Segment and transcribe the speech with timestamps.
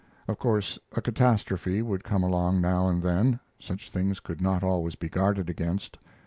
[0.27, 4.95] Of course a catastrophe would come along now and then such things could not always
[4.95, 5.99] be guarded against.